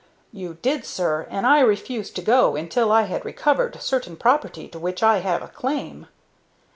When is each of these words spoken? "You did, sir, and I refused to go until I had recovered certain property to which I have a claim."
"You 0.33 0.55
did, 0.63 0.83
sir, 0.83 1.27
and 1.29 1.45
I 1.45 1.59
refused 1.59 2.15
to 2.15 2.23
go 2.23 2.55
until 2.55 2.91
I 2.91 3.03
had 3.03 3.23
recovered 3.23 3.79
certain 3.79 4.15
property 4.15 4.67
to 4.69 4.79
which 4.79 5.03
I 5.03 5.19
have 5.19 5.43
a 5.43 5.47
claim." 5.47 6.07